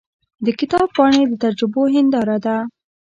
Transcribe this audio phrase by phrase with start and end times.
[0.45, 2.57] د کتاب پاڼې د تجربو هنداره ده.